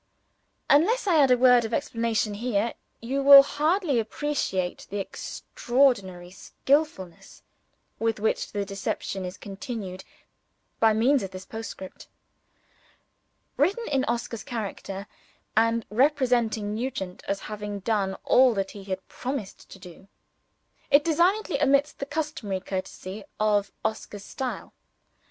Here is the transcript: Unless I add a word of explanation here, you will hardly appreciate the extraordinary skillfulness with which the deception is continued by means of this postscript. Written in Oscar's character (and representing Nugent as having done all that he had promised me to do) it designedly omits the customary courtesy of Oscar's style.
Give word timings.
Unless 0.67 1.05
I 1.05 1.21
add 1.21 1.29
a 1.29 1.37
word 1.37 1.63
of 1.63 1.75
explanation 1.75 2.33
here, 2.33 2.73
you 3.03 3.21
will 3.21 3.43
hardly 3.43 3.99
appreciate 3.99 4.87
the 4.89 4.97
extraordinary 4.97 6.31
skillfulness 6.31 7.43
with 7.99 8.19
which 8.19 8.51
the 8.51 8.65
deception 8.65 9.25
is 9.25 9.37
continued 9.37 10.03
by 10.79 10.91
means 10.93 11.21
of 11.21 11.29
this 11.29 11.45
postscript. 11.45 12.07
Written 13.57 13.87
in 13.89 14.03
Oscar's 14.05 14.43
character 14.43 15.05
(and 15.55 15.85
representing 15.91 16.73
Nugent 16.73 17.21
as 17.27 17.41
having 17.41 17.81
done 17.81 18.15
all 18.23 18.55
that 18.55 18.71
he 18.71 18.85
had 18.85 19.07
promised 19.07 19.67
me 19.69 19.73
to 19.73 19.77
do) 19.77 20.07
it 20.89 21.03
designedly 21.03 21.61
omits 21.61 21.93
the 21.93 22.07
customary 22.07 22.59
courtesy 22.59 23.23
of 23.39 23.71
Oscar's 23.85 24.25
style. 24.25 24.73